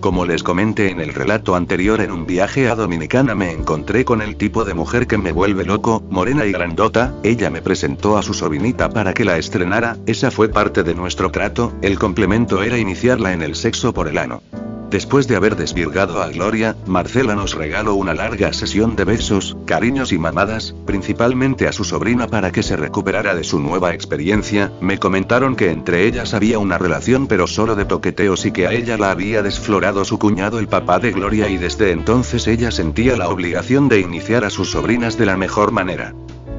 Como 0.00 0.26
les 0.26 0.42
comenté 0.42 0.90
en 0.90 1.00
el 1.00 1.14
relato 1.14 1.56
anterior 1.56 2.00
en 2.00 2.12
un 2.12 2.26
viaje 2.26 2.68
a 2.68 2.74
Dominicana 2.74 3.34
me 3.34 3.50
encontré 3.50 4.04
con 4.04 4.22
el 4.22 4.36
tipo 4.36 4.64
de 4.64 4.74
mujer 4.74 5.06
que 5.06 5.18
me 5.18 5.32
vuelve 5.32 5.64
loco, 5.64 6.02
morena 6.10 6.44
y 6.44 6.52
grandota, 6.52 7.14
ella 7.22 7.50
me 7.50 7.62
presentó 7.62 8.18
a 8.18 8.22
su 8.22 8.34
sobrinita 8.34 8.90
para 8.90 9.14
que 9.14 9.24
la 9.24 9.38
estrenara, 9.38 9.96
esa 10.06 10.30
fue 10.30 10.48
parte 10.48 10.82
de 10.82 10.94
nuestro 10.94 11.30
trato, 11.30 11.72
el 11.82 11.98
complemento 11.98 12.62
era 12.62 12.78
iniciarla 12.78 13.32
en 13.32 13.42
el 13.42 13.54
sexo 13.54 13.92
por 13.92 14.08
el 14.08 14.18
ano. 14.18 14.42
Después 14.90 15.26
de 15.26 15.34
haber 15.34 15.56
desvirgado 15.56 16.22
a 16.22 16.28
Gloria, 16.28 16.76
Marcela 16.86 17.34
nos 17.34 17.54
regaló 17.54 17.94
una 17.94 18.14
larga 18.14 18.52
sesión 18.52 18.94
de 18.94 19.04
besos, 19.04 19.56
cariños 19.66 20.12
y 20.12 20.18
mamadas, 20.18 20.74
principalmente 20.86 21.66
a 21.66 21.72
su 21.72 21.82
sobrina 21.82 22.28
para 22.28 22.52
que 22.52 22.62
se 22.62 22.76
recuperara 22.76 23.34
de 23.34 23.42
su 23.42 23.58
nueva 23.58 23.92
experiencia, 23.92 24.72
me 24.80 24.98
comentaron 24.98 25.56
que 25.56 25.70
entre 25.70 26.06
ellas 26.06 26.34
había 26.34 26.60
una 26.60 26.78
relación 26.78 27.26
pero 27.26 27.48
solo 27.48 27.74
de 27.74 27.84
toqueteos 27.84 28.46
y 28.46 28.52
que 28.52 28.68
a 28.68 28.72
ella 28.72 28.96
la 28.96 29.10
había 29.10 29.42
desflorado 29.42 30.04
su 30.04 30.18
cuñado 30.18 30.60
el 30.60 30.68
papá 30.68 31.00
de 31.00 31.10
Gloria 31.10 31.48
y 31.48 31.56
desde 31.56 31.90
entonces 31.90 32.46
ella 32.46 32.70
sentía 32.70 33.16
la 33.16 33.28
obligación 33.28 33.88
de 33.88 34.00
iniciar 34.00 34.44
a 34.44 34.50
sus 34.50 34.70
sobrinas 34.70 35.18
de 35.18 35.26
la 35.26 35.36
mejor 35.36 35.72
manera. 35.72 36.14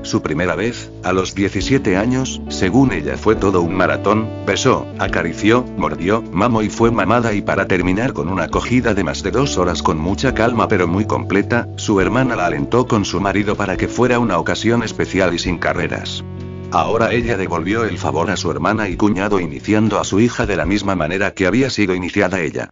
Su 0.08 0.22
primera 0.22 0.56
vez, 0.56 0.90
a 1.04 1.12
los 1.12 1.36
17 1.36 1.98
años, 1.98 2.42
según 2.48 2.94
ella 2.94 3.18
fue 3.18 3.36
todo 3.36 3.62
un 3.62 3.76
maratón, 3.76 4.26
besó, 4.46 4.88
acarició, 5.00 5.66
mordió, 5.76 6.22
mamó 6.32 6.62
y 6.62 6.70
fue 6.70 6.92
mamada 6.92 7.34
y 7.34 7.42
para 7.42 7.68
terminar 7.68 8.14
con 8.14 8.30
una 8.30 8.44
acogida 8.44 8.94
de 8.94 9.04
más 9.04 9.22
de 9.22 9.32
dos 9.32 9.58
horas 9.58 9.84
con 9.84 10.00
mucha 10.00 10.34
calma 10.34 10.70
pero 10.70 10.88
muy 10.88 11.04
completa, 11.04 11.68
su 11.76 12.00
hermana 12.00 12.38
la 12.38 12.46
alentó 12.46 12.88
con 12.88 13.04
su 13.04 13.20
marido 13.20 13.56
para 13.56 13.76
que 13.76 13.90
fuera 13.90 14.18
una 14.20 14.40
ocasión 14.40 14.82
especial 14.82 15.34
y 15.34 15.40
sin 15.40 15.58
carreras. 15.58 16.24
Ahora 16.72 17.12
ella 17.12 17.36
devolvió 17.36 17.84
el 17.84 17.98
favor 17.98 18.32
a 18.32 18.38
su 18.38 18.50
hermana 18.50 18.88
y 18.88 18.96
cuñado 18.96 19.42
iniciando 19.42 20.00
a 20.00 20.06
su 20.06 20.22
hija 20.22 20.46
de 20.46 20.56
la 20.56 20.66
misma 20.66 20.96
manera 20.96 21.34
que 21.34 21.48
había 21.48 21.70
sido 21.70 21.94
iniciada 21.94 22.40
ella. 22.40 22.70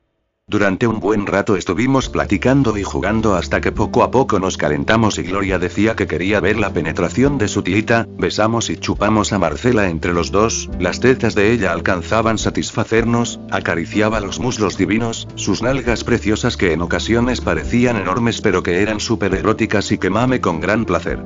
Durante 0.48 0.86
un 0.86 1.00
buen 1.00 1.26
rato 1.26 1.56
estuvimos 1.56 2.08
platicando 2.08 2.78
y 2.78 2.84
jugando 2.84 3.34
hasta 3.34 3.62
que 3.62 3.72
poco 3.72 4.04
a 4.04 4.12
poco 4.12 4.40
nos 4.40 4.58
calentamos 4.58 5.18
y 5.18 5.24
Gloria 5.24 5.58
decía 5.58 5.96
que 5.96 6.06
quería 6.06 6.40
ver 6.40 6.60
la 6.60 6.72
penetración 6.72 7.40
de 7.40 7.48
su 7.48 7.64
tita, 7.64 8.08
besamos 8.20 8.70
y 8.70 8.78
chupamos 8.78 9.34
a 9.34 9.40
Marcela 9.40 9.90
entre 9.90 10.14
los 10.14 10.30
dos, 10.30 10.70
las 10.80 11.00
tetas 11.00 11.34
de 11.34 11.52
ella 11.52 11.72
alcanzaban 11.72 12.38
satisfacernos, 12.38 13.40
acariciaba 13.50 14.20
los 14.20 14.40
muslos 14.40 14.78
divinos, 14.78 15.28
sus 15.34 15.64
nalgas 15.64 16.04
preciosas 16.04 16.58
que 16.58 16.74
en 16.74 16.84
ocasiones 16.84 17.42
parecían 17.42 17.98
enormes 17.98 18.40
pero 18.40 18.62
que 18.62 18.84
eran 18.84 19.00
súper 19.00 19.34
eróticas 19.34 19.92
y 19.92 19.98
que 19.98 20.12
mame 20.12 20.42
con 20.42 20.60
gran 20.60 20.86
placer. 20.86 21.24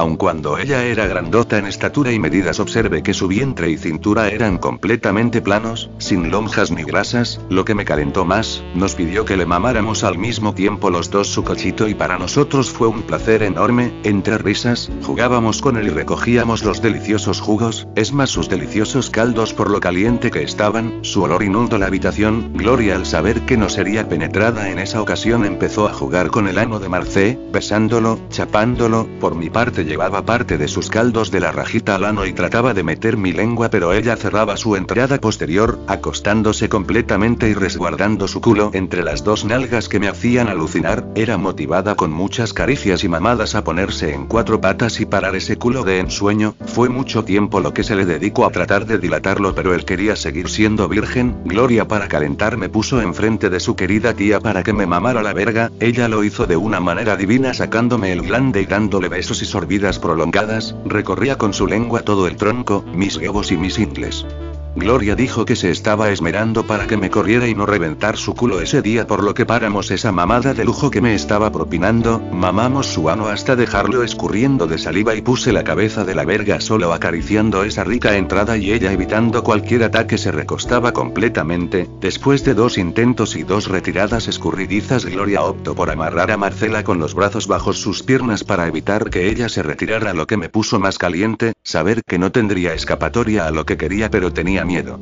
Aun 0.00 0.16
cuando 0.16 0.56
ella 0.56 0.82
era 0.86 1.06
grandota 1.06 1.58
en 1.58 1.66
estatura 1.66 2.10
y 2.10 2.18
medidas, 2.18 2.58
observe 2.58 3.02
que 3.02 3.12
su 3.12 3.28
vientre 3.28 3.68
y 3.68 3.76
cintura 3.76 4.30
eran 4.30 4.56
completamente 4.56 5.42
planos, 5.42 5.90
sin 5.98 6.30
lonjas 6.30 6.70
ni 6.70 6.84
grasas, 6.84 7.38
lo 7.50 7.66
que 7.66 7.74
me 7.74 7.84
calentó 7.84 8.24
más, 8.24 8.64
nos 8.74 8.94
pidió 8.94 9.26
que 9.26 9.36
le 9.36 9.44
mamáramos 9.44 10.02
al 10.02 10.16
mismo 10.16 10.54
tiempo 10.54 10.88
los 10.88 11.10
dos 11.10 11.28
su 11.28 11.44
cochito 11.44 11.86
y 11.86 11.92
para 11.92 12.18
nosotros 12.18 12.70
fue 12.70 12.88
un 12.88 13.02
placer 13.02 13.42
enorme, 13.42 13.92
entre 14.02 14.38
risas, 14.38 14.90
jugábamos 15.02 15.60
con 15.60 15.76
él 15.76 15.88
y 15.88 15.90
recogíamos 15.90 16.64
los 16.64 16.80
deliciosos 16.80 17.42
jugos, 17.42 17.86
es 17.94 18.14
más 18.14 18.30
sus 18.30 18.48
deliciosos 18.48 19.10
caldos 19.10 19.52
por 19.52 19.68
lo 19.68 19.80
caliente 19.80 20.30
que 20.30 20.42
estaban, 20.42 21.00
su 21.02 21.24
olor 21.24 21.42
inundó 21.42 21.76
la 21.76 21.88
habitación, 21.88 22.54
Gloria 22.54 22.96
al 22.96 23.04
saber 23.04 23.42
que 23.42 23.58
no 23.58 23.68
sería 23.68 24.08
penetrada 24.08 24.70
en 24.70 24.78
esa 24.78 25.02
ocasión 25.02 25.44
empezó 25.44 25.86
a 25.86 25.92
jugar 25.92 26.28
con 26.30 26.48
el 26.48 26.56
ano 26.56 26.80
de 26.80 26.88
Marcé, 26.88 27.38
besándolo, 27.52 28.18
chapándolo, 28.30 29.06
por 29.20 29.34
mi 29.34 29.50
parte 29.50 29.89
llevaba 29.90 30.24
parte 30.24 30.56
de 30.56 30.68
sus 30.68 30.88
caldos 30.88 31.32
de 31.32 31.40
la 31.40 31.50
rajita 31.50 31.96
al 31.96 32.04
ano 32.04 32.24
y 32.24 32.32
trataba 32.32 32.74
de 32.74 32.84
meter 32.84 33.16
mi 33.16 33.32
lengua 33.32 33.70
pero 33.70 33.92
ella 33.92 34.14
cerraba 34.14 34.56
su 34.56 34.76
entrada 34.76 35.18
posterior, 35.18 35.80
acostándose 35.88 36.68
completamente 36.68 37.48
y 37.48 37.54
resguardando 37.54 38.28
su 38.28 38.40
culo 38.40 38.70
entre 38.72 39.02
las 39.02 39.24
dos 39.24 39.44
nalgas 39.44 39.88
que 39.88 39.98
me 39.98 40.06
hacían 40.06 40.46
alucinar, 40.46 41.04
era 41.16 41.38
motivada 41.38 41.96
con 41.96 42.12
muchas 42.12 42.52
caricias 42.52 43.02
y 43.02 43.08
mamadas 43.08 43.56
a 43.56 43.64
ponerse 43.64 44.14
en 44.14 44.26
cuatro 44.26 44.60
patas 44.60 45.00
y 45.00 45.06
parar 45.06 45.34
ese 45.34 45.56
culo 45.56 45.82
de 45.82 45.98
ensueño, 45.98 46.54
fue 46.66 46.88
mucho 46.88 47.24
tiempo 47.24 47.58
lo 47.58 47.74
que 47.74 47.82
se 47.82 47.96
le 47.96 48.06
dedicó 48.06 48.46
a 48.46 48.52
tratar 48.52 48.86
de 48.86 48.98
dilatarlo 48.98 49.56
pero 49.56 49.74
él 49.74 49.84
quería 49.84 50.14
seguir 50.14 50.48
siendo 50.48 50.88
virgen, 50.88 51.34
Gloria 51.44 51.88
para 51.88 52.06
calentar 52.06 52.56
me 52.56 52.68
puso 52.68 53.02
enfrente 53.02 53.50
de 53.50 53.58
su 53.58 53.74
querida 53.74 54.14
tía 54.14 54.38
para 54.38 54.62
que 54.62 54.72
me 54.72 54.86
mamara 54.86 55.20
la 55.20 55.32
verga, 55.32 55.72
ella 55.80 56.06
lo 56.06 56.22
hizo 56.22 56.46
de 56.46 56.56
una 56.56 56.78
manera 56.78 57.16
divina 57.16 57.54
sacándome 57.54 58.12
el 58.12 58.22
glande 58.22 58.62
y 58.62 58.66
dándole 58.66 59.08
besos 59.08 59.42
y 59.42 59.46
prolongadas, 59.98 60.74
recorría 60.84 61.36
con 61.36 61.52
su 61.52 61.66
lengua 61.66 62.02
todo 62.02 62.26
el 62.26 62.36
tronco, 62.36 62.82
mis 62.94 63.16
huevos 63.16 63.50
y 63.50 63.56
mis 63.56 63.78
ingles. 63.78 64.26
Gloria 64.76 65.16
dijo 65.16 65.44
que 65.44 65.56
se 65.56 65.70
estaba 65.70 66.10
esmerando 66.10 66.64
para 66.64 66.86
que 66.86 66.96
me 66.96 67.10
corriera 67.10 67.48
y 67.48 67.54
no 67.56 67.66
reventar 67.66 68.16
su 68.16 68.34
culo 68.34 68.60
ese 68.60 68.82
día 68.82 69.04
por 69.04 69.24
lo 69.24 69.34
que 69.34 69.44
paramos 69.44 69.90
esa 69.90 70.12
mamada 70.12 70.54
de 70.54 70.64
lujo 70.64 70.90
que 70.92 71.00
me 71.00 71.14
estaba 71.14 71.50
propinando, 71.50 72.20
mamamos 72.32 72.86
su 72.86 73.10
ano 73.10 73.26
hasta 73.26 73.56
dejarlo 73.56 74.04
escurriendo 74.04 74.68
de 74.68 74.78
saliva 74.78 75.16
y 75.16 75.22
puse 75.22 75.52
la 75.52 75.64
cabeza 75.64 76.04
de 76.04 76.14
la 76.14 76.24
verga 76.24 76.60
solo 76.60 76.92
acariciando 76.92 77.64
esa 77.64 77.82
rica 77.82 78.16
entrada 78.16 78.56
y 78.56 78.70
ella 78.70 78.92
evitando 78.92 79.42
cualquier 79.42 79.82
ataque 79.82 80.16
se 80.18 80.30
recostaba 80.30 80.92
completamente, 80.92 81.88
después 82.00 82.44
de 82.44 82.54
dos 82.54 82.78
intentos 82.78 83.34
y 83.34 83.42
dos 83.42 83.66
retiradas 83.66 84.28
escurridizas 84.28 85.04
Gloria 85.04 85.42
optó 85.42 85.74
por 85.74 85.90
amarrar 85.90 86.30
a 86.30 86.36
Marcela 86.36 86.84
con 86.84 87.00
los 87.00 87.14
brazos 87.14 87.48
bajo 87.48 87.72
sus 87.72 88.04
piernas 88.04 88.44
para 88.44 88.68
evitar 88.68 89.10
que 89.10 89.28
ella 89.28 89.48
se 89.48 89.64
retirara 89.64 90.14
lo 90.14 90.28
que 90.28 90.36
me 90.36 90.48
puso 90.48 90.78
más 90.78 90.96
caliente, 90.96 91.54
saber 91.64 92.02
que 92.06 92.18
no 92.18 92.30
tendría 92.30 92.72
escapatoria 92.72 93.46
a 93.46 93.50
lo 93.50 93.66
que 93.66 93.76
quería 93.76 94.10
pero 94.10 94.32
tenía 94.32 94.59
miedo. 94.64 94.98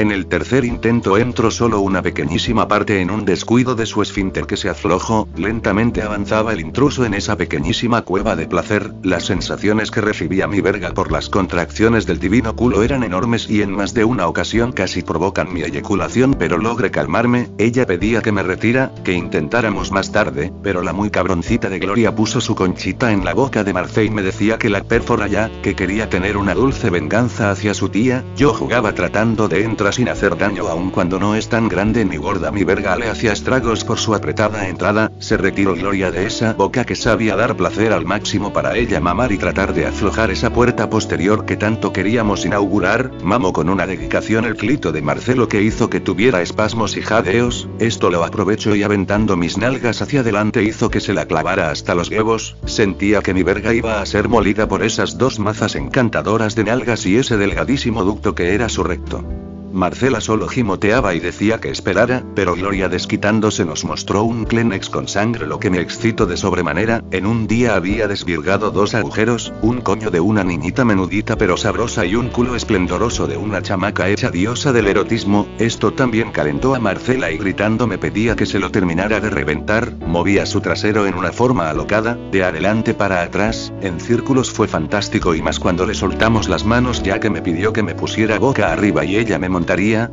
En 0.00 0.12
el 0.12 0.28
tercer 0.28 0.64
intento 0.64 1.18
entró 1.18 1.50
solo 1.50 1.80
una 1.80 2.00
pequeñísima 2.00 2.66
parte 2.66 3.02
en 3.02 3.10
un 3.10 3.26
descuido 3.26 3.74
de 3.74 3.84
su 3.84 4.00
esfínter 4.00 4.46
que 4.46 4.56
se 4.56 4.70
aflojó, 4.70 5.28
lentamente 5.36 6.00
avanzaba 6.00 6.54
el 6.54 6.60
intruso 6.60 7.04
en 7.04 7.12
esa 7.12 7.36
pequeñísima 7.36 8.00
cueva 8.00 8.34
de 8.34 8.46
placer, 8.46 8.94
las 9.02 9.26
sensaciones 9.26 9.90
que 9.90 10.00
recibía 10.00 10.46
mi 10.46 10.62
verga 10.62 10.94
por 10.94 11.12
las 11.12 11.28
contracciones 11.28 12.06
del 12.06 12.18
divino 12.18 12.56
culo 12.56 12.82
eran 12.82 13.02
enormes 13.02 13.50
y 13.50 13.60
en 13.60 13.72
más 13.72 13.92
de 13.92 14.06
una 14.06 14.26
ocasión 14.26 14.72
casi 14.72 15.02
provocan 15.02 15.52
mi 15.52 15.60
eyaculación 15.60 16.32
pero 16.32 16.56
logré 16.56 16.90
calmarme, 16.90 17.50
ella 17.58 17.84
pedía 17.84 18.22
que 18.22 18.32
me 18.32 18.42
retira, 18.42 18.94
que 19.04 19.12
intentáramos 19.12 19.92
más 19.92 20.12
tarde, 20.12 20.50
pero 20.62 20.82
la 20.82 20.94
muy 20.94 21.10
cabroncita 21.10 21.68
de 21.68 21.78
Gloria 21.78 22.14
puso 22.14 22.40
su 22.40 22.54
conchita 22.54 23.12
en 23.12 23.22
la 23.22 23.34
boca 23.34 23.64
de 23.64 23.74
Marce 23.74 24.06
y 24.06 24.08
me 24.08 24.22
decía 24.22 24.58
que 24.58 24.70
la 24.70 24.82
perfora 24.82 25.26
ya, 25.26 25.50
que 25.60 25.76
quería 25.76 26.08
tener 26.08 26.38
una 26.38 26.54
dulce 26.54 26.88
venganza 26.88 27.50
hacia 27.50 27.74
su 27.74 27.90
tía, 27.90 28.24
yo 28.34 28.54
jugaba 28.54 28.94
tratando 28.94 29.46
de 29.46 29.62
entrar 29.62 29.89
sin 29.92 30.08
hacer 30.08 30.36
daño 30.36 30.68
aun 30.68 30.90
cuando 30.90 31.18
no 31.18 31.34
es 31.34 31.48
tan 31.48 31.68
grande 31.68 32.04
ni 32.04 32.16
gorda 32.16 32.50
mi 32.50 32.64
verga 32.64 32.96
le 32.96 33.08
hacía 33.08 33.32
estragos 33.32 33.84
por 33.84 33.98
su 33.98 34.14
apretada 34.14 34.68
entrada, 34.68 35.12
se 35.18 35.36
retiró 35.36 35.74
Gloria 35.74 36.10
de 36.10 36.26
esa 36.26 36.52
boca 36.54 36.84
que 36.84 36.96
sabía 36.96 37.36
dar 37.36 37.56
placer 37.56 37.92
al 37.92 38.04
máximo 38.04 38.52
para 38.52 38.76
ella 38.76 39.00
mamar 39.00 39.32
y 39.32 39.38
tratar 39.38 39.74
de 39.74 39.86
aflojar 39.86 40.30
esa 40.30 40.52
puerta 40.52 40.90
posterior 40.90 41.44
que 41.44 41.56
tanto 41.56 41.92
queríamos 41.92 42.44
inaugurar, 42.46 43.10
mamo 43.22 43.52
con 43.52 43.68
una 43.68 43.86
dedicación 43.86 44.44
el 44.44 44.56
clito 44.56 44.92
de 44.92 45.02
Marcelo 45.02 45.48
que 45.48 45.62
hizo 45.62 45.90
que 45.90 46.00
tuviera 46.00 46.42
espasmos 46.42 46.96
y 46.96 47.02
jadeos, 47.02 47.68
esto 47.78 48.10
lo 48.10 48.24
aprovecho 48.24 48.74
y 48.74 48.82
aventando 48.82 49.36
mis 49.36 49.58
nalgas 49.58 50.02
hacia 50.02 50.20
adelante 50.20 50.62
hizo 50.62 50.90
que 50.90 51.00
se 51.00 51.14
la 51.14 51.26
clavara 51.26 51.70
hasta 51.70 51.94
los 51.94 52.10
huevos, 52.10 52.56
sentía 52.66 53.22
que 53.22 53.34
mi 53.34 53.42
verga 53.42 53.74
iba 53.74 54.00
a 54.00 54.06
ser 54.06 54.28
molida 54.28 54.68
por 54.68 54.82
esas 54.82 55.18
dos 55.18 55.38
mazas 55.38 55.74
encantadoras 55.74 56.54
de 56.54 56.64
nalgas 56.64 57.06
y 57.06 57.16
ese 57.16 57.36
delgadísimo 57.36 58.04
ducto 58.04 58.34
que 58.34 58.54
era 58.54 58.68
su 58.68 58.84
recto. 58.84 59.24
Marcela 59.72 60.20
solo 60.20 60.48
gimoteaba 60.48 61.14
y 61.14 61.20
decía 61.20 61.60
que 61.60 61.70
esperara, 61.70 62.24
pero 62.34 62.54
Gloria 62.54 62.88
desquitándose 62.88 63.64
nos 63.64 63.84
mostró 63.84 64.24
un 64.24 64.44
Kleenex 64.44 64.90
con 64.90 65.06
sangre 65.06 65.46
lo 65.46 65.60
que 65.60 65.70
me 65.70 65.80
excitó 65.80 66.26
de 66.26 66.36
sobremanera, 66.36 67.04
en 67.10 67.26
un 67.26 67.46
día 67.46 67.74
había 67.74 68.08
desvirgado 68.08 68.70
dos 68.70 68.94
agujeros, 68.94 69.52
un 69.62 69.80
coño 69.80 70.10
de 70.10 70.20
una 70.20 70.42
niñita 70.42 70.84
menudita 70.84 71.36
pero 71.36 71.56
sabrosa 71.56 72.04
y 72.04 72.16
un 72.16 72.28
culo 72.28 72.56
esplendoroso 72.56 73.26
de 73.26 73.36
una 73.36 73.62
chamaca 73.62 74.08
hecha 74.08 74.30
diosa 74.30 74.72
del 74.72 74.88
erotismo, 74.88 75.46
esto 75.58 75.92
también 75.92 76.32
calentó 76.32 76.74
a 76.74 76.80
Marcela 76.80 77.30
y 77.30 77.38
gritando 77.38 77.86
me 77.86 77.98
pedía 77.98 78.36
que 78.36 78.46
se 78.46 78.58
lo 78.58 78.70
terminara 78.70 79.20
de 79.20 79.30
reventar, 79.30 79.94
movía 79.98 80.46
su 80.46 80.60
trasero 80.60 81.06
en 81.06 81.14
una 81.14 81.32
forma 81.32 81.70
alocada, 81.70 82.18
de 82.32 82.42
adelante 82.42 82.94
para 82.94 83.22
atrás, 83.22 83.72
en 83.82 84.00
círculos 84.00 84.50
fue 84.50 84.66
fantástico 84.66 85.34
y 85.34 85.42
más 85.42 85.60
cuando 85.60 85.86
le 85.86 85.94
soltamos 85.94 86.48
las 86.48 86.64
manos 86.64 87.02
ya 87.02 87.20
que 87.20 87.30
me 87.30 87.42
pidió 87.42 87.72
que 87.72 87.82
me 87.82 87.94
pusiera 87.94 88.38
boca 88.38 88.72
arriba 88.72 89.04
y 89.04 89.16
ella 89.16 89.38
me 89.38 89.48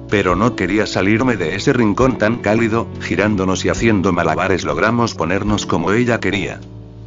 pero 0.09 0.35
no 0.35 0.55
quería 0.55 0.85
salirme 0.85 1.37
de 1.37 1.55
ese 1.55 1.73
rincón 1.73 2.17
tan 2.17 2.37
cálido, 2.37 2.87
girándonos 3.01 3.65
y 3.65 3.69
haciendo 3.69 4.11
malabares 4.13 4.63
logramos 4.63 5.15
ponernos 5.15 5.65
como 5.65 5.91
ella 5.91 6.19
quería. 6.19 6.59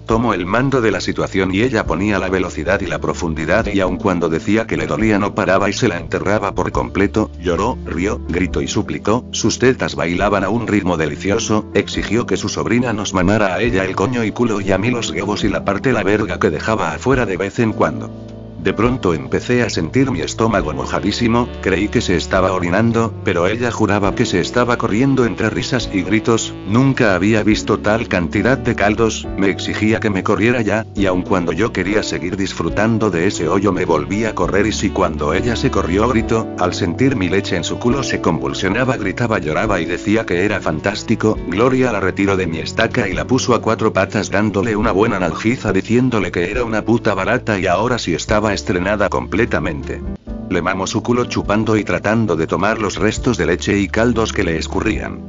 Tomo 0.06 0.34
el 0.34 0.44
mando 0.44 0.80
de 0.80 0.90
la 0.90 1.00
situación 1.00 1.54
y 1.54 1.62
ella 1.62 1.86
ponía 1.86 2.18
la 2.18 2.28
velocidad 2.28 2.80
y 2.80 2.86
la 2.86 2.98
profundidad 2.98 3.66
y 3.72 3.78
aun 3.78 3.96
cuando 3.96 4.28
decía 4.28 4.66
que 4.66 4.76
le 4.76 4.88
dolía 4.88 5.20
no 5.20 5.36
paraba 5.36 5.70
y 5.70 5.72
se 5.72 5.86
la 5.86 5.98
enterraba 5.98 6.52
por 6.52 6.72
completo, 6.72 7.30
lloró, 7.40 7.78
rió, 7.86 8.20
gritó 8.28 8.60
y 8.60 8.66
suplicó, 8.66 9.24
sus 9.30 9.60
tetas 9.60 9.94
bailaban 9.94 10.42
a 10.42 10.48
un 10.48 10.66
ritmo 10.66 10.96
delicioso, 10.96 11.66
exigió 11.74 12.26
que 12.26 12.36
su 12.36 12.48
sobrina 12.48 12.92
nos 12.92 13.14
mamara 13.14 13.54
a 13.54 13.62
ella 13.62 13.84
el 13.84 13.94
coño 13.94 14.24
y 14.24 14.32
culo 14.32 14.60
y 14.60 14.72
a 14.72 14.78
mí 14.78 14.90
los 14.90 15.10
huevos 15.10 15.44
y 15.44 15.48
la 15.48 15.64
parte 15.64 15.92
la 15.92 16.02
verga 16.02 16.40
que 16.40 16.50
dejaba 16.50 16.92
afuera 16.92 17.24
de 17.24 17.36
vez 17.36 17.60
en 17.60 17.72
cuando. 17.72 18.29
De 18.62 18.74
pronto 18.74 19.14
empecé 19.14 19.62
a 19.62 19.70
sentir 19.70 20.10
mi 20.10 20.20
estómago 20.20 20.74
mojadísimo, 20.74 21.48
creí 21.62 21.88
que 21.88 22.02
se 22.02 22.16
estaba 22.16 22.52
orinando, 22.52 23.14
pero 23.24 23.46
ella 23.46 23.70
juraba 23.70 24.14
que 24.14 24.26
se 24.26 24.38
estaba 24.38 24.76
corriendo 24.76 25.24
entre 25.24 25.48
risas 25.48 25.88
y 25.90 26.02
gritos, 26.02 26.52
nunca 26.68 27.14
había 27.14 27.42
visto 27.42 27.78
tal 27.78 28.06
cantidad 28.06 28.58
de 28.58 28.74
caldos, 28.74 29.26
me 29.38 29.48
exigía 29.48 29.98
que 29.98 30.10
me 30.10 30.22
corriera 30.22 30.60
ya, 30.60 30.84
y 30.94 31.06
aun 31.06 31.22
cuando 31.22 31.52
yo 31.52 31.72
quería 31.72 32.02
seguir 32.02 32.36
disfrutando 32.36 33.10
de 33.10 33.28
ese 33.28 33.48
hoyo 33.48 33.72
me 33.72 33.86
volví 33.86 34.26
a 34.26 34.34
correr 34.34 34.66
y 34.66 34.72
si 34.72 34.90
cuando 34.90 35.32
ella 35.32 35.56
se 35.56 35.70
corrió 35.70 36.06
gritó, 36.08 36.46
al 36.58 36.74
sentir 36.74 37.16
mi 37.16 37.30
leche 37.30 37.56
en 37.56 37.64
su 37.64 37.78
culo 37.78 38.02
se 38.02 38.20
convulsionaba, 38.20 38.98
gritaba, 38.98 39.38
lloraba 39.38 39.80
y 39.80 39.86
decía 39.86 40.26
que 40.26 40.44
era 40.44 40.60
fantástico, 40.60 41.38
Gloria 41.48 41.92
la 41.92 42.00
retiró 42.00 42.36
de 42.36 42.46
mi 42.46 42.58
estaca 42.58 43.08
y 43.08 43.14
la 43.14 43.26
puso 43.26 43.54
a 43.54 43.62
cuatro 43.62 43.94
patas 43.94 44.30
dándole 44.30 44.76
una 44.76 44.92
buena 44.92 45.18
nalgiza 45.18 45.72
diciéndole 45.72 46.30
que 46.30 46.50
era 46.50 46.62
una 46.62 46.84
puta 46.84 47.14
barata 47.14 47.58
y 47.58 47.66
ahora 47.66 47.98
sí 47.98 48.12
estaba 48.12 48.49
estrenada 48.52 49.08
completamente. 49.08 50.02
Le 50.48 50.62
mamo 50.62 50.86
su 50.86 51.02
culo 51.02 51.26
chupando 51.26 51.76
y 51.76 51.84
tratando 51.84 52.36
de 52.36 52.46
tomar 52.46 52.80
los 52.80 52.96
restos 52.96 53.36
de 53.36 53.46
leche 53.46 53.78
y 53.78 53.88
caldos 53.88 54.32
que 54.32 54.44
le 54.44 54.58
escurrían. 54.58 55.20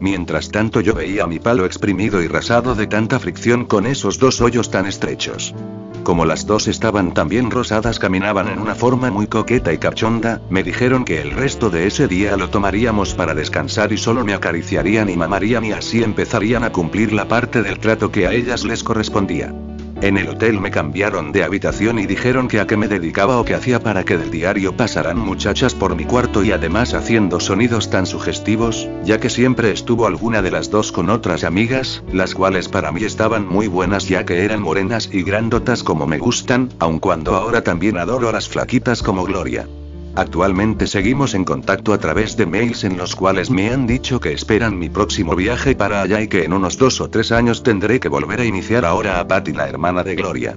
Mientras 0.00 0.50
tanto 0.50 0.80
yo 0.80 0.94
veía 0.94 1.26
mi 1.26 1.38
palo 1.38 1.66
exprimido 1.66 2.22
y 2.22 2.28
rasado 2.28 2.74
de 2.74 2.86
tanta 2.86 3.18
fricción 3.18 3.66
con 3.66 3.84
esos 3.84 4.18
dos 4.18 4.40
hoyos 4.40 4.70
tan 4.70 4.86
estrechos. 4.86 5.54
Como 6.02 6.24
las 6.24 6.46
dos 6.46 6.66
estaban 6.66 7.12
también 7.12 7.50
rosadas, 7.50 7.98
caminaban 7.98 8.48
en 8.48 8.58
una 8.58 8.74
forma 8.74 9.10
muy 9.10 9.26
coqueta 9.26 9.72
y 9.72 9.78
cachonda, 9.78 10.40
me 10.48 10.62
dijeron 10.62 11.04
que 11.04 11.20
el 11.20 11.32
resto 11.32 11.68
de 11.68 11.86
ese 11.86 12.08
día 12.08 12.38
lo 12.38 12.48
tomaríamos 12.48 13.14
para 13.14 13.34
descansar 13.34 13.92
y 13.92 13.98
solo 13.98 14.24
me 14.24 14.32
acariciarían 14.32 15.10
y 15.10 15.16
mamarían 15.16 15.64
y 15.66 15.72
así 15.72 16.02
empezarían 16.02 16.64
a 16.64 16.72
cumplir 16.72 17.12
la 17.12 17.28
parte 17.28 17.62
del 17.62 17.78
trato 17.78 18.10
que 18.10 18.26
a 18.26 18.32
ellas 18.32 18.64
les 18.64 18.82
correspondía. 18.82 19.54
En 20.02 20.16
el 20.16 20.30
hotel 20.30 20.60
me 20.60 20.70
cambiaron 20.70 21.30
de 21.30 21.44
habitación 21.44 21.98
y 21.98 22.06
dijeron 22.06 22.48
que 22.48 22.58
a 22.58 22.66
qué 22.66 22.78
me 22.78 22.88
dedicaba 22.88 23.38
o 23.38 23.44
qué 23.44 23.54
hacía 23.54 23.80
para 23.80 24.02
que 24.02 24.16
del 24.16 24.30
diario 24.30 24.74
pasaran 24.74 25.18
muchachas 25.18 25.74
por 25.74 25.94
mi 25.94 26.06
cuarto 26.06 26.42
y 26.42 26.52
además 26.52 26.94
haciendo 26.94 27.38
sonidos 27.38 27.90
tan 27.90 28.06
sugestivos, 28.06 28.88
ya 29.04 29.20
que 29.20 29.28
siempre 29.28 29.72
estuvo 29.72 30.06
alguna 30.06 30.40
de 30.40 30.50
las 30.50 30.70
dos 30.70 30.90
con 30.90 31.10
otras 31.10 31.44
amigas, 31.44 32.02
las 32.12 32.34
cuales 32.34 32.68
para 32.68 32.92
mí 32.92 33.04
estaban 33.04 33.46
muy 33.46 33.66
buenas 33.66 34.08
ya 34.08 34.24
que 34.24 34.42
eran 34.42 34.62
morenas 34.62 35.10
y 35.12 35.22
grandotas 35.22 35.82
como 35.82 36.06
me 36.06 36.16
gustan, 36.16 36.70
aun 36.78 36.98
cuando 36.98 37.34
ahora 37.34 37.62
también 37.62 37.98
adoro 37.98 38.32
las 38.32 38.48
flaquitas 38.48 39.02
como 39.02 39.24
Gloria. 39.24 39.66
Actualmente 40.16 40.86
seguimos 40.86 41.34
en 41.34 41.44
contacto 41.44 41.92
a 41.92 41.98
través 41.98 42.36
de 42.36 42.46
mails 42.46 42.84
en 42.84 42.96
los 42.96 43.14
cuales 43.14 43.50
me 43.50 43.70
han 43.70 43.86
dicho 43.86 44.20
que 44.20 44.32
esperan 44.32 44.78
mi 44.78 44.88
próximo 44.88 45.36
viaje 45.36 45.76
para 45.76 46.02
allá 46.02 46.20
y 46.20 46.28
que 46.28 46.44
en 46.44 46.52
unos 46.52 46.78
dos 46.78 47.00
o 47.00 47.08
tres 47.08 47.30
años 47.32 47.62
tendré 47.62 48.00
que 48.00 48.08
volver 48.08 48.40
a 48.40 48.44
iniciar 48.44 48.84
ahora 48.84 49.20
a 49.20 49.28
Patty 49.28 49.52
la 49.52 49.68
hermana 49.68 50.02
de 50.02 50.16
Gloria. 50.16 50.56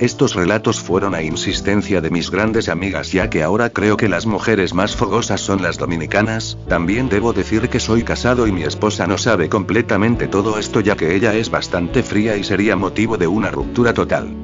Estos 0.00 0.34
relatos 0.34 0.80
fueron 0.80 1.14
a 1.14 1.22
insistencia 1.22 2.00
de 2.00 2.10
mis 2.10 2.30
grandes 2.30 2.68
amigas 2.68 3.12
ya 3.12 3.30
que 3.30 3.44
ahora 3.44 3.70
creo 3.70 3.96
que 3.96 4.08
las 4.08 4.26
mujeres 4.26 4.74
más 4.74 4.96
fogosas 4.96 5.40
son 5.40 5.62
las 5.62 5.78
dominicanas, 5.78 6.58
también 6.66 7.08
debo 7.08 7.32
decir 7.32 7.68
que 7.68 7.78
soy 7.78 8.02
casado 8.02 8.48
y 8.48 8.52
mi 8.52 8.64
esposa 8.64 9.06
no 9.06 9.18
sabe 9.18 9.48
completamente 9.48 10.26
todo 10.26 10.58
esto 10.58 10.80
ya 10.80 10.96
que 10.96 11.14
ella 11.14 11.34
es 11.34 11.48
bastante 11.48 12.02
fría 12.02 12.36
y 12.36 12.42
sería 12.42 12.74
motivo 12.74 13.18
de 13.18 13.28
una 13.28 13.50
ruptura 13.50 13.94
total. 13.94 14.43